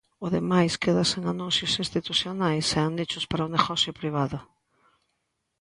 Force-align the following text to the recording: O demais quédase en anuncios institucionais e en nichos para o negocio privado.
O 0.25 0.27
demais 0.37 0.73
quédase 0.83 1.15
en 1.19 1.23
anuncios 1.33 1.73
institucionais 1.83 2.67
e 2.77 2.79
en 2.87 2.91
nichos 2.99 3.25
para 3.29 3.47
o 3.47 3.53
negocio 3.55 3.91
privado. 3.99 4.39